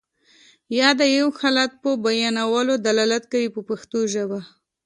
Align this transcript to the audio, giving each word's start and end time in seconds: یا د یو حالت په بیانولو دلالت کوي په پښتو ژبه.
یا 0.79 0.89
د 0.99 1.01
یو 1.17 1.27
حالت 1.39 1.71
په 1.83 1.89
بیانولو 2.03 2.73
دلالت 2.87 3.23
کوي 3.31 3.49
په 3.55 3.61
پښتو 3.69 3.99
ژبه. 4.13 4.39